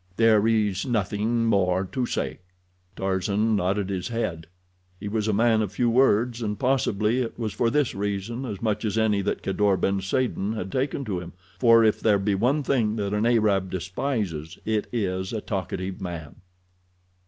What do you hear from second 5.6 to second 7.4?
of few words, and possibly it